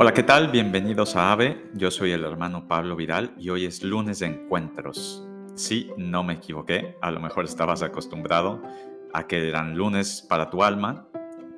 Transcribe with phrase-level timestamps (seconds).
[0.00, 0.46] Hola, ¿qué tal?
[0.46, 1.60] Bienvenidos a AVE.
[1.74, 5.26] Yo soy el hermano Pablo Vidal y hoy es lunes de encuentros.
[5.56, 6.96] Sí, no me equivoqué.
[7.02, 8.62] A lo mejor estabas acostumbrado
[9.12, 11.08] a que eran lunes para tu alma,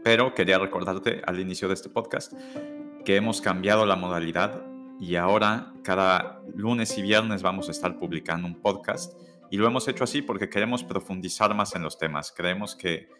[0.03, 2.33] pero quería recordarte al inicio de este podcast
[3.05, 4.65] que hemos cambiado la modalidad
[4.99, 9.21] y ahora cada lunes y viernes vamos a estar publicando un podcast
[9.51, 12.33] y lo hemos hecho así porque queremos profundizar más en los temas.
[12.35, 13.11] Creemos que,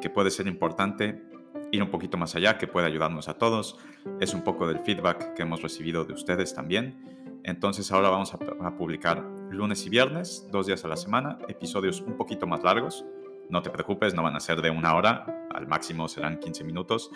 [0.00, 1.29] que puede ser importante
[1.72, 3.78] ir un poquito más allá, que puede ayudarnos a todos.
[4.20, 7.40] Es un poco del feedback que hemos recibido de ustedes también.
[7.44, 12.16] Entonces ahora vamos a, publicar lunes y viernes, dos días a la semana, episodios un
[12.16, 13.04] poquito más largos.
[13.48, 17.10] No te preocupes, no van a ser de una hora, al máximo serán 15 minutos.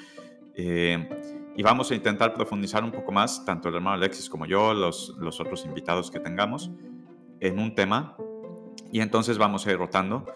[0.57, 1.09] Eh,
[1.57, 5.15] y vamos a intentar profundizar un poco más, tanto el hermano Alexis como yo, los,
[5.19, 6.71] los otros invitados que tengamos,
[7.41, 8.17] en un tema.
[8.91, 10.27] Y entonces vamos a ir rotando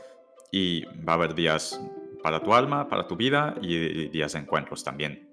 [0.53, 1.81] y va a haber días
[2.23, 5.29] para tu alma, para tu vida y días de encuentros también.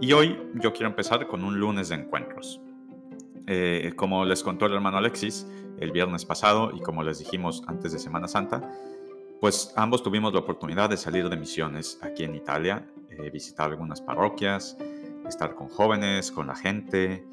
[0.00, 2.60] Y hoy yo quiero empezar con un lunes de encuentros.
[3.46, 5.46] Eh, como les contó el hermano Alexis
[5.78, 8.70] el viernes pasado y como les dijimos antes de Semana Santa,
[9.40, 14.00] pues ambos tuvimos la oportunidad de salir de misiones aquí en Italia, eh, visitar algunas
[14.00, 14.78] parroquias,
[15.28, 17.26] estar con jóvenes, con la gente,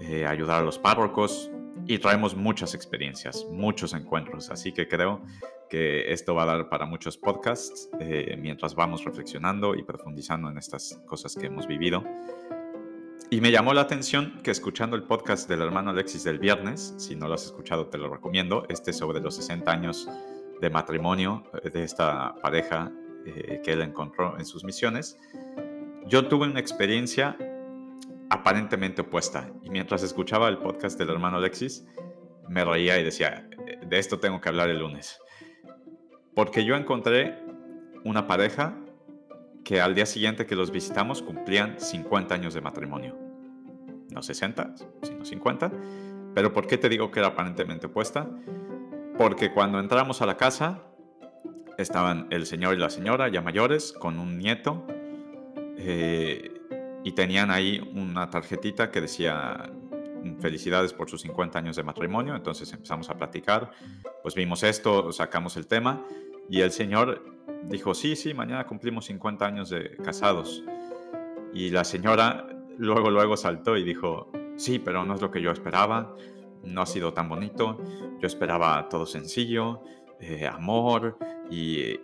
[0.00, 1.50] eh, ayudar a los párrocos
[1.88, 5.22] y traemos muchas experiencias, muchos encuentros, así que creo
[5.70, 10.58] que esto va a dar para muchos podcasts eh, mientras vamos reflexionando y profundizando en
[10.58, 12.04] estas cosas que hemos vivido.
[13.30, 17.16] Y me llamó la atención que escuchando el podcast del hermano Alexis del viernes, si
[17.16, 20.10] no lo has escuchado te lo recomiendo, este sobre los 60 años
[20.60, 22.92] de matrimonio eh, de esta pareja
[23.24, 25.18] eh, que él encontró en sus misiones,
[26.06, 27.38] yo tuve una experiencia
[28.30, 29.50] aparentemente opuesta.
[29.62, 31.84] Y mientras escuchaba el podcast del hermano Alexis,
[32.48, 33.48] me reía y decía,
[33.86, 35.20] de esto tengo que hablar el lunes.
[36.34, 37.38] Porque yo encontré
[38.04, 38.76] una pareja
[39.64, 43.16] que al día siguiente que los visitamos cumplían 50 años de matrimonio.
[44.10, 45.70] No 60, sino 50.
[46.34, 48.28] Pero ¿por qué te digo que era aparentemente opuesta?
[49.18, 50.84] Porque cuando entramos a la casa
[51.76, 54.86] estaban el señor y la señora ya mayores con un nieto
[55.76, 56.57] eh,
[57.08, 59.72] y tenían ahí una tarjetita que decía
[60.40, 62.36] felicidades por sus 50 años de matrimonio.
[62.36, 63.70] Entonces empezamos a platicar,
[64.22, 66.04] pues vimos esto, sacamos el tema
[66.50, 67.24] y el señor
[67.64, 70.62] dijo, sí, sí, mañana cumplimos 50 años de casados.
[71.54, 75.50] Y la señora luego, luego saltó y dijo, sí, pero no es lo que yo
[75.50, 76.14] esperaba,
[76.62, 77.82] no ha sido tan bonito,
[78.20, 79.82] yo esperaba todo sencillo,
[80.20, 81.16] eh, amor,
[81.50, 82.00] y,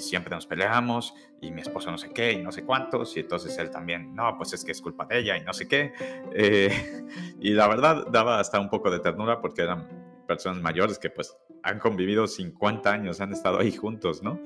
[0.00, 3.56] siempre nos peleamos, y mi esposo no sé qué, y no sé cuántos, y entonces
[3.58, 5.92] él también, no, pues es que es culpa de ella, y no sé qué.
[6.32, 7.06] Eh,
[7.40, 9.88] y la verdad daba hasta un poco de ternura porque eran
[10.26, 14.40] personas mayores que pues han convivido 50 años, han estado ahí juntos, ¿no?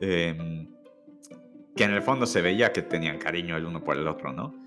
[0.00, 0.68] Em,
[1.76, 4.63] que en el fondo se veía que tenían cariño el uno por el otro, ¿no?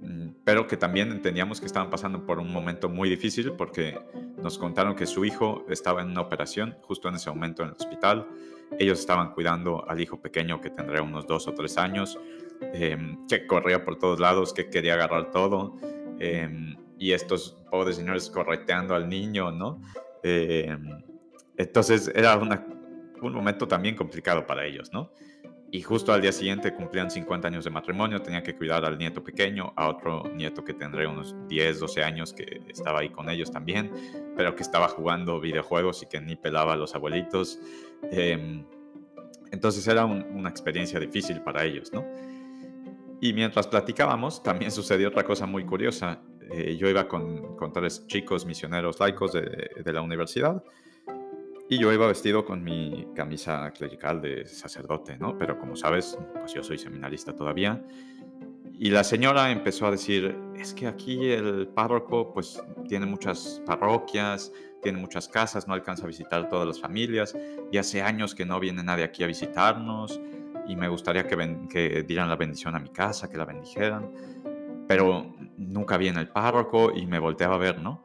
[0.00, 3.98] Mm, pero que también entendíamos que estaban pasando por un momento muy difícil porque
[4.42, 7.74] nos contaron que su hijo estaba en una operación justo en ese momento en el
[7.74, 8.26] hospital.
[8.78, 12.18] Ellos estaban cuidando al hijo pequeño que tendría unos dos o tres años,
[12.60, 15.76] em, que corría por todos lados, que quería agarrar todo.
[16.18, 19.80] Em, y estos pobres señores correteando al niño, ¿no?
[20.22, 20.76] Eh,
[21.56, 25.10] entonces era un momento también complicado para ellos, ¿no?
[25.70, 29.22] Y justo al día siguiente cumplían 50 años de matrimonio, tenía que cuidar al nieto
[29.22, 33.50] pequeño, a otro nieto que tendría unos 10, 12 años que estaba ahí con ellos
[33.50, 33.90] también,
[34.36, 37.58] pero que estaba jugando videojuegos y que ni pelaba a los abuelitos.
[38.12, 38.64] Em,
[39.50, 42.04] entonces era una experiencia difícil para ellos, ¿no?
[43.20, 46.20] Y mientras platicábamos, también sucedió otra cosa muy curiosa.
[46.52, 50.62] Eh, yo iba con, con, tres chicos misioneros laicos de, de, la universidad
[51.68, 55.36] y yo iba vestido con mi camisa clerical de sacerdote, ¿no?
[55.36, 57.82] Pero como sabes, pues yo soy seminarista todavía.
[58.78, 64.52] Y la señora empezó a decir, es que aquí el párroco pues tiene muchas parroquias,
[64.82, 67.34] tiene muchas casas, no alcanza a visitar todas las familias
[67.72, 70.20] y hace años que no viene nadie aquí a visitarnos
[70.68, 74.10] y me gustaría que, que dieran la bendición a mi casa, que la bendijeran
[74.88, 78.04] pero nunca vi en el párroco y me volteaba a ver, ¿no?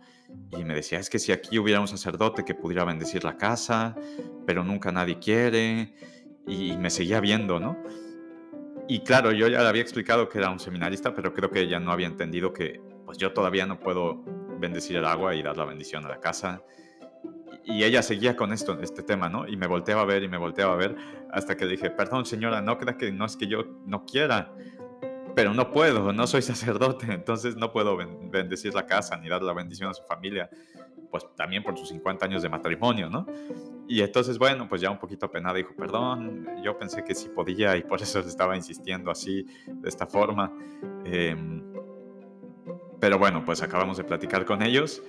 [0.51, 3.95] Y me decía, es que si aquí hubiera un sacerdote que pudiera bendecir la casa,
[4.45, 5.94] pero nunca nadie quiere,
[6.48, 7.78] y me seguía viendo, ¿no?
[8.88, 11.80] Y claro, yo ya le había explicado que era un seminarista, pero creo que ella
[11.80, 14.24] no había entendido que pues yo todavía no puedo
[14.60, 16.62] bendecir el agua y dar la bendición a la casa.
[17.63, 19.48] Y ella seguía con esto, este tema, ¿no?
[19.48, 20.95] Y me volteaba a ver y me volteaba a ver
[21.31, 24.54] hasta que le dije, perdón señora, no crea que no es que yo no quiera,
[25.35, 29.53] pero no puedo, no soy sacerdote, entonces no puedo bendecir la casa ni dar la
[29.53, 30.50] bendición a su familia,
[31.09, 33.25] pues también por sus 50 años de matrimonio, ¿no?
[33.88, 37.75] Y entonces, bueno, pues ya un poquito apenada dijo, perdón, yo pensé que sí podía
[37.75, 40.51] y por eso estaba insistiendo así, de esta forma.
[41.03, 41.62] Em,
[43.01, 45.01] Pero bueno, pues acabamos de platicar con ellos,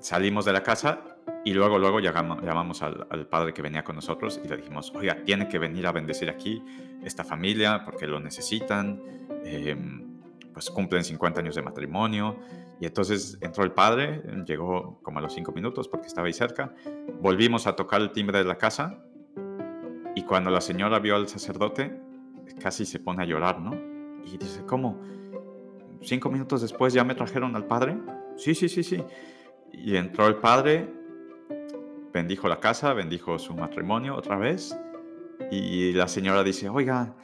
[0.00, 4.40] salimos de la casa y luego, luego llamamos, llamamos al, padre que venía con nosotros
[4.42, 6.62] y le dijimos, oiga, tiene que venir a bendecir aquí
[7.04, 9.00] esta familia porque lo necesitan,
[9.44, 10.20] em,
[10.52, 12.36] pues cumplen 50 años de matrimonio.
[12.80, 16.74] Y entonces entró el padre, llegó como a los cinco minutos porque estaba ahí cerca,
[17.20, 19.02] volvimos a tocar el timbre de la casa
[20.18, 21.96] y cuando la señora vio al sacerdote,
[22.60, 23.72] casi se pone a llorar, ¿no?
[24.24, 25.00] Y dice, ¿cómo?
[26.02, 27.96] ¿Cinco minutos después ya me trajeron al padre?
[28.36, 29.02] Sí, sí, sí, sí.
[29.72, 30.92] Y entró el padre,
[32.12, 34.76] bendijo la casa, bendijo su matrimonio otra vez.
[35.52, 37.14] Y la señora dice, oiga,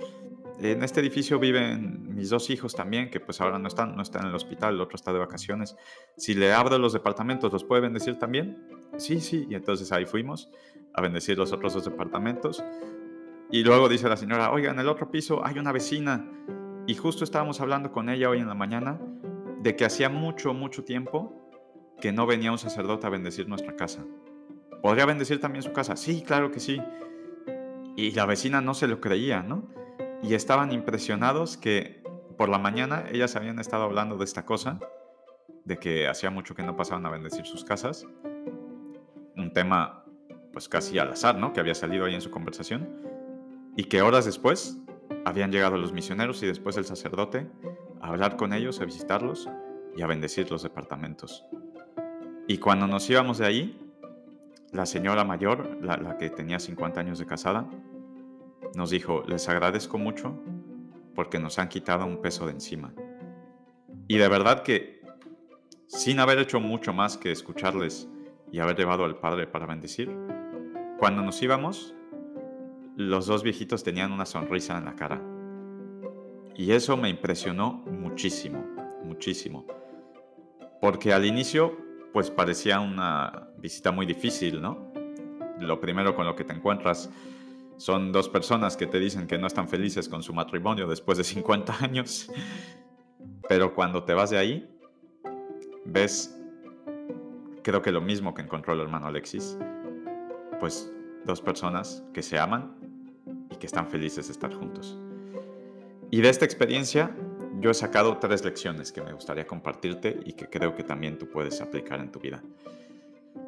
[0.72, 4.22] en este edificio viven mis dos hijos también, que pues ahora no están, no están
[4.22, 5.76] en el hospital, el otro está de vacaciones.
[6.16, 8.66] Si le abro los departamentos, ¿los puede bendecir también?
[8.96, 9.46] Sí, sí.
[9.50, 10.50] Y entonces ahí fuimos
[10.94, 12.64] a bendecir los otros dos departamentos.
[13.50, 16.28] Y luego dice la señora, oiga, en el otro piso hay una vecina.
[16.87, 19.00] Y justo estábamos hablando con ella hoy en la mañana
[19.61, 21.50] de que hacía mucho, mucho tiempo
[22.00, 24.05] que no venía un sacerdote a bendecir nuestra casa.
[24.82, 25.96] ¿Podría bendecir también su casa?
[25.96, 26.81] Sí, claro que sí.
[27.96, 29.69] Y la vecina no se lo creía, ¿no?
[30.22, 32.02] Y estaban impresionados que
[32.37, 34.78] por la mañana ellas habían estado hablando de esta cosa,
[35.64, 38.06] de que hacía mucho que no pasaban a bendecir sus casas.
[39.37, 40.05] Un tema
[40.52, 41.52] pues casi al azar, ¿no?
[41.52, 42.88] Que había salido ahí en su conversación.
[43.76, 44.78] Y que horas después
[45.25, 47.50] habían llegado los misioneros y después el sacerdote
[48.00, 49.49] a hablar con ellos, a visitarlos
[49.96, 51.44] y a bendecir los departamentos.
[52.46, 53.93] Y cuando nos íbamos de ahí,
[54.70, 57.66] la señora mayor, la, que tenía 50 años de casada,
[58.75, 60.38] nos dijo, les agradezco mucho
[61.14, 62.93] porque nos han quitado un peso de encima.
[64.08, 65.02] Y de verdad que,
[65.87, 68.08] sin haber hecho mucho más que escucharles
[68.50, 70.11] y haber llevado al Padre para bendecir,
[70.99, 71.94] cuando nos íbamos,
[72.96, 75.20] los dos viejitos tenían una sonrisa en la cara.
[76.56, 78.64] Y eso me impresionó muchísimo,
[79.02, 79.66] muchísimo.
[80.81, 81.84] Porque al inicio
[82.14, 84.93] pues parecía una visita muy difícil, ¿no?
[85.58, 87.11] Lo primero con lo que te encuentras
[87.76, 91.25] son dos personas que te dicen que no están felices con su matrimonio después de
[91.25, 92.31] 50 años,
[93.49, 94.69] pero cuando te vas de ahí,
[95.85, 96.38] ves,
[97.62, 99.59] creo que lo mismo que encontró el hermano Alexis,
[100.61, 100.93] pues
[101.25, 102.76] dos personas que se aman
[103.50, 104.99] y que están felices de estar juntos.
[106.11, 107.15] Y de esta experiencia
[107.61, 111.29] yo he sacado tres lecciones que me gustaría compartirte y que creo que también tú
[111.29, 112.43] puedes aplicar en tu vida.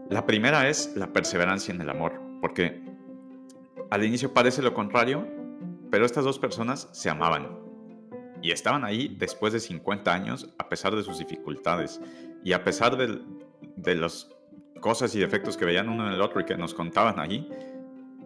[0.08, 2.82] La primera es la perseverancia en el amor, porque
[3.90, 5.26] al inicio parece lo contrario,
[5.90, 7.48] pero estas dos personas se amaban
[8.42, 12.00] y estaban ahí después de 50 años a pesar de sus dificultades
[12.44, 13.20] y a pesar de,
[13.76, 14.30] de las
[14.80, 17.48] cosas y defectos que veían uno en el otro y que nos contaban ahí,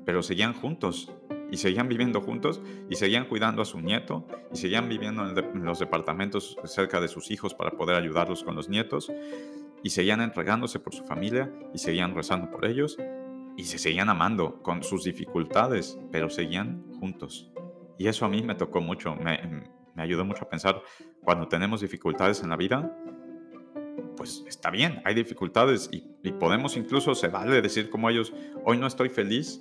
[0.05, 1.13] pero seguían juntos
[1.51, 5.79] y seguían viviendo juntos y seguían cuidando a su nieto y seguían viviendo en, los
[5.79, 9.13] departamentos cerca de sus hijos para poder ayudarlos con los nietos
[9.83, 12.97] y seguían entregándose por su familia y seguían rezando por ellos
[13.61, 17.53] y se seguían amando con sus dificultades, pero seguían juntos.
[17.99, 19.39] Y eso a mí me tocó mucho, me,
[19.95, 20.83] me ayudó mucho a pensar,
[21.23, 22.97] cuando tenemos dificultades en la vida,
[24.17, 28.33] pues está bien, hay dificultades y, y podemos incluso, se vale decir como ellos,
[28.65, 29.61] hoy no estoy feliz,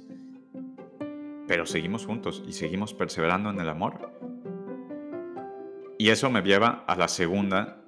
[1.45, 4.13] pero seguimos juntos y seguimos perseverando en el amor.
[5.97, 7.83] Y eso me lleva a la segunda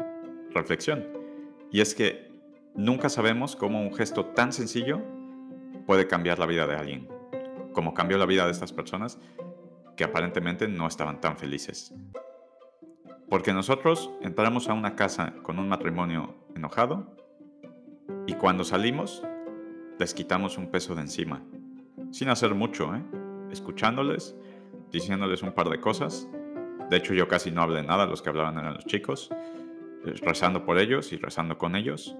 [0.49, 1.07] reflexión,
[1.71, 2.29] y es que
[2.75, 5.20] nunca sabemos cómo un gesto tan sencillo
[5.85, 7.09] puede cambiar la vida de alguien,
[7.73, 9.19] como cambió la vida de estas personas
[9.95, 11.93] que aparentemente no estaban tan felices.
[13.29, 17.15] Porque nosotros entramos a una casa con un matrimonio enojado
[18.27, 19.23] y cuando salimos
[19.99, 21.43] les quitamos un peso de encima,
[22.11, 23.03] sin hacer mucho, ¿eh?
[23.51, 24.35] escuchándoles,
[24.91, 26.27] diciéndoles un par de cosas.
[26.89, 29.29] De hecho, yo casi no hablé nada, los que hablaban eran los chicos,
[30.05, 32.15] eh, rezando por ellos y rezando con ellos,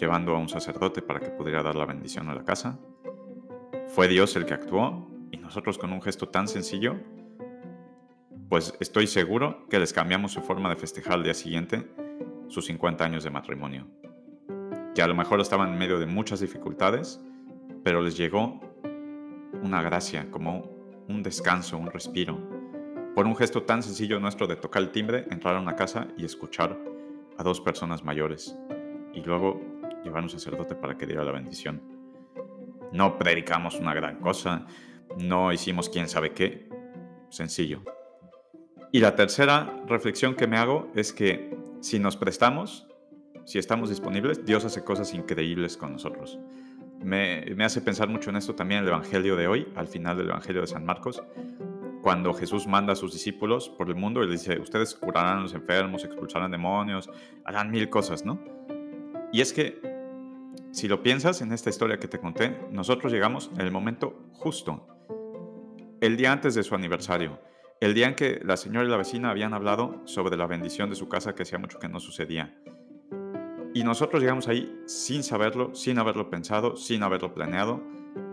[0.00, 2.78] llevando a un sacerdote para que pudiera dar la bendición a la casa.
[3.88, 6.96] Fue Dios el que actuó y nosotros con un gesto tan sencillo,
[8.48, 11.86] pues estoy seguro que les cambiamos su forma de festejar al día siguiente
[12.48, 13.86] sus 50 años de matrimonio.
[14.94, 17.20] Que a lo mejor estaban en medio de muchas dificultades,
[17.84, 18.60] pero les llegó
[19.62, 20.68] una gracia, como
[21.08, 22.38] un descanso, un respiro.
[23.14, 26.24] Por un gesto tan sencillo nuestro de tocar el timbre, entrar a una casa y
[26.24, 26.78] escuchar
[27.38, 28.56] a dos personas mayores
[29.12, 29.60] y luego
[30.02, 31.80] llevar un sacerdote para que diera la bendición.
[32.92, 34.66] No predicamos una gran cosa,
[35.18, 36.68] no hicimos quién sabe qué,
[37.28, 37.82] sencillo.
[38.92, 42.88] Y la tercera reflexión que me hago es que si nos prestamos,
[43.44, 46.38] si estamos disponibles, Dios hace cosas increíbles con nosotros.
[47.02, 50.60] Me, hace pensar mucho en esto también el Evangelio de hoy, al final del Evangelio
[50.60, 51.22] de San Marcos,
[52.02, 55.54] cuando Jesús manda a sus discípulos por el mundo, él dice, ustedes curarán a los
[55.54, 57.08] enfermos, expulsarán demonios,
[57.44, 58.38] harán mil cosas, ¿no?
[59.32, 59.80] Y es que,
[60.72, 64.86] si lo piensas en esta historia que te conté, nosotros llegamos en el momento justo,
[66.00, 67.40] el día antes de su aniversario,
[67.80, 70.96] el día en que la señora y la vecina habían hablado sobre la bendición de
[70.96, 72.54] su casa que hacía mucho que no sucedía.
[73.74, 77.82] Y nosotros llegamos ahí sin saberlo, sin haberlo pensado, sin haberlo planeado,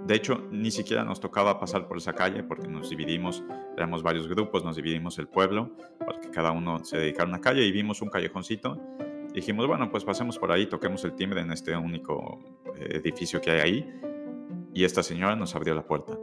[0.08, 3.44] de hecho, ni siquiera nos tocaba pasar por esa calle porque nos dividimos,
[3.76, 7.42] éramos varios grupos, nos dividimos el pueblo para que cada uno se dedicara a una
[7.42, 8.82] calle y vimos un callejoncito.
[9.38, 12.40] Dijimos, bueno, pues pasemos por ahí, toquemos el timbre en este único
[12.76, 14.02] eh, edificio que hay ahí.
[14.74, 16.18] Y esta señora nos abrió la puerta.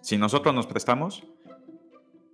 [0.00, 1.24] Si nosotros nos prestamos,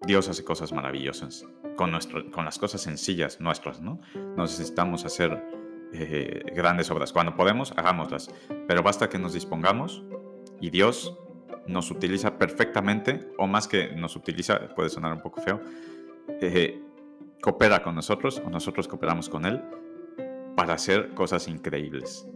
[0.06, 1.44] Dios hace cosas maravillosas
[1.76, 4.00] con, nuestro, con las cosas sencillas nuestras, ¿no?
[4.14, 5.44] No necesitamos hacer
[5.92, 7.12] eh, grandes obras.
[7.12, 8.30] Cuando podemos, hagámoslas.
[8.68, 10.04] Pero basta que nos dispongamos
[10.60, 11.18] y Dios
[11.66, 15.60] nos utiliza perfectamente, o más que nos utiliza, puede sonar un poco feo,
[16.40, 16.81] eh,
[17.42, 19.60] coopera con nosotros o nosotros cooperamos con Él
[20.56, 22.26] para hacer cosas increíbles.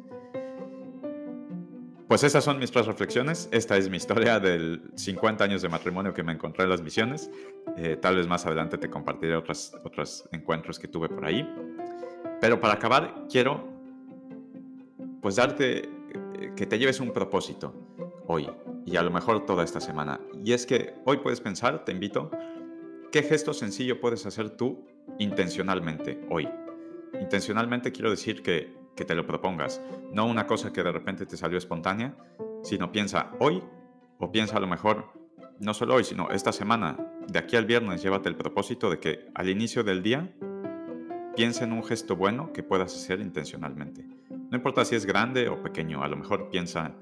[2.08, 3.48] Pues esas son mis tres reflexiones.
[3.52, 7.30] Esta es mi historia del 50 años de matrimonio que me encontré en las misiones.
[7.76, 11.48] Eh, tal vez más adelante te compartiré otros otros encuentros que tuve por ahí.
[12.40, 13.64] Pero para acabar, quiero
[15.20, 17.74] pues darte eh, que te lleves un propósito
[18.26, 18.48] hoy
[18.84, 20.20] y a lo mejor toda esta semana.
[20.44, 22.30] Y es que hoy puedes pensar, te invito,
[23.10, 24.84] ¿qué gesto sencillo puedes hacer tú
[25.18, 26.48] intencionalmente hoy?
[27.20, 29.80] Intencionalmente quiero decir que, que te lo propongas,
[30.12, 32.14] no una cosa que de repente te salió espontánea,
[32.62, 33.62] sino piensa hoy
[34.18, 35.12] o piensa a lo mejor,
[35.60, 36.96] no solo hoy, sino esta semana,
[37.28, 40.30] de aquí al viernes, llévate el propósito de que al inicio del día
[41.34, 44.04] piensa en un gesto bueno que puedas hacer intencionalmente.
[44.30, 46.94] No importa si es grande o pequeño, a lo mejor piensa,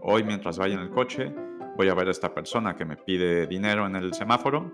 [0.00, 1.34] hoy mientras vaya en el coche,
[1.76, 4.72] voy a ver a esta persona que me pide dinero en el semáforo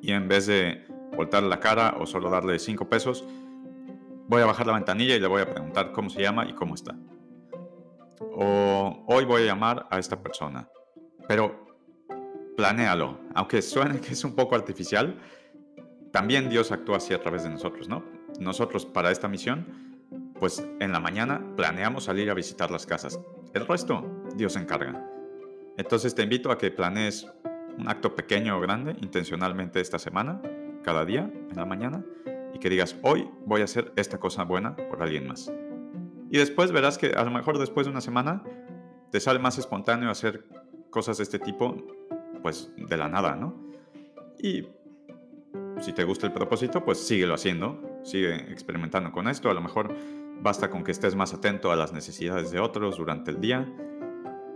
[0.00, 0.84] y en vez de
[1.16, 3.24] voltar la cara o solo darle cinco pesos,
[4.28, 6.74] voy a bajar la ventanilla y le voy a preguntar cómo se llama y cómo
[6.74, 6.94] está.
[8.20, 10.68] O hoy voy a llamar a esta persona.
[11.28, 11.66] Pero
[12.56, 15.18] planéalo, aunque suene que es un poco artificial,
[16.12, 18.04] también Dios actúa así a través de nosotros, ¿no?
[18.40, 19.66] Nosotros para esta misión,
[20.38, 23.20] pues en la mañana planeamos salir a visitar las casas.
[23.54, 24.04] El resto,
[24.34, 25.04] Dios se encarga.
[25.76, 27.26] Entonces te invito a que planees
[27.78, 30.40] un acto pequeño o grande intencionalmente esta semana,
[30.86, 32.04] cada día, en la mañana,
[32.54, 35.52] y que digas, hoy voy a hacer esta cosa buena por alguien más.
[36.30, 38.44] Y después verás que a lo mejor después de una semana
[39.10, 40.44] te sale más espontáneo hacer
[40.90, 41.76] cosas de este tipo,
[42.40, 43.60] pues de la nada, ¿no?
[44.38, 44.68] Y
[45.80, 49.50] si te gusta el propósito, pues síguelo haciendo, sigue experimentando con esto.
[49.50, 49.92] A lo mejor
[50.40, 53.68] basta con que estés más atento a las necesidades de otros durante el día.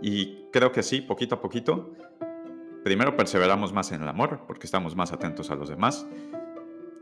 [0.01, 1.91] Y creo que así, poquito a poquito,
[2.83, 6.07] primero perseveramos más en el amor, porque estamos más atentos a los demás.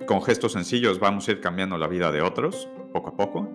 [0.06, 3.50] Con gestos sencillos vamos a ir cambiando la vida de otros, poco a poco.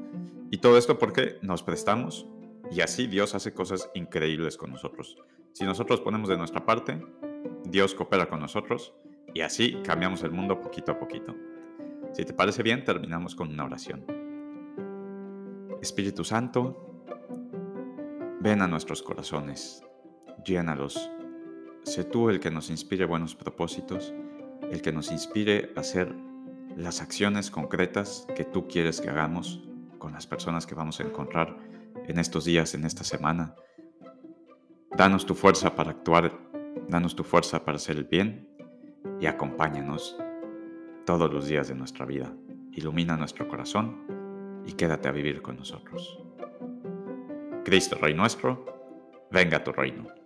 [0.50, 2.26] Y todo esto porque nos prestamos
[2.70, 5.16] y así Dios hace cosas increíbles con nosotros.
[5.52, 7.04] Si nosotros ponemos de nuestra parte,
[7.64, 8.94] Dios coopera con nosotros
[9.32, 11.34] y así cambiamos el mundo poquito a poquito.
[12.12, 14.04] Si te parece bien, terminamos con una oración.
[15.82, 17.04] Espíritu Santo,
[18.40, 19.82] ven a nuestros corazones,
[20.44, 21.10] llénalos.
[21.84, 24.14] Sé tú el que nos inspire buenos propósitos,
[24.70, 26.14] el que nos inspire a hacer
[26.76, 29.62] las acciones concretas que tú quieres que hagamos
[29.98, 31.56] con las personas que vamos a encontrar
[32.08, 33.54] en estos días, en esta semana.
[34.96, 36.32] Danos tu fuerza para actuar,
[36.88, 38.48] danos tu fuerza para hacer el bien
[39.20, 40.16] y acompáñanos
[41.04, 42.32] todos los días de nuestra vida.
[42.72, 46.18] Ilumina nuestro corazón y quédate a vivir con nosotros.
[47.62, 48.64] Cristo Rey nuestro,
[49.30, 50.23] venga a tu reino.